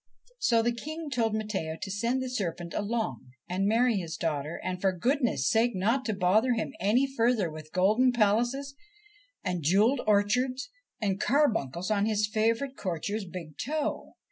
So 0.39 0.63
the 0.63 0.71
King 0.71 1.11
told 1.11 1.35
Matteo 1.35 1.77
to 1.79 1.91
send 1.91 2.23
the 2.23 2.27
serpent 2.27 2.73
along 2.73 3.33
and 3.47 3.67
marry 3.67 3.97
his 3.97 4.17
daughter, 4.17 4.59
and 4.63 4.81
for 4.81 4.91
goodness' 4.97 5.47
sake 5.47 5.75
not 5.75 6.05
to 6.05 6.15
bother 6.15 6.53
him 6.55 6.73
any 6.79 7.05
further 7.05 7.51
with 7.51 7.71
golden 7.71 8.11
palaces, 8.11 8.73
and 9.43 9.61
jewelled 9.61 10.01
orchards, 10.07 10.71
and 10.99 11.21
carbuncles 11.21 11.91
on 11.91 12.07
his 12.07 12.25
favourite 12.27 12.75
courtier's 12.75 13.25
big 13.25 13.59
toe. 13.59 14.15